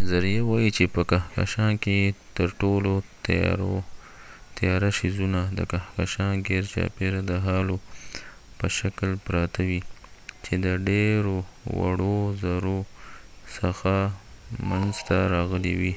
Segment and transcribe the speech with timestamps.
[0.00, 1.98] نظریه وای چې په کهکشان کې
[2.36, 2.92] تر ټولو
[4.58, 7.76] تیاره څیزونه د کهکشان ګیرچاپیره د هالو
[8.58, 9.80] په شکل پراته وي
[10.44, 11.36] چې د ډیرو
[11.78, 12.78] وړو زرو
[13.56, 13.94] څخه
[14.68, 15.94] منځ ته راغلي وي